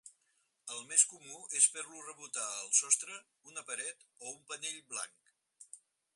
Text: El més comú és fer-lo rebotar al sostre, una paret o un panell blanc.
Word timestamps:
El 0.75 0.79
més 0.93 1.03
comú 1.11 1.35
és 1.59 1.67
fer-lo 1.75 2.01
rebotar 2.07 2.47
al 2.63 2.73
sostre, 2.79 3.21
una 3.53 3.67
paret 3.69 4.05
o 4.09 4.35
un 4.35 4.43
panell 4.53 4.83
blanc. 4.97 5.35